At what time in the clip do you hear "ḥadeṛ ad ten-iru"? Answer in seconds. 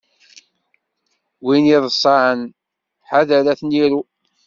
3.09-4.01